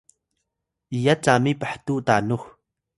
[0.97, 2.43] iyat cami phtuw tanux